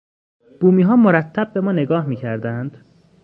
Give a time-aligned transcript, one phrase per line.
[0.61, 2.85] بومیها مرتب به ما نگاه میکردند.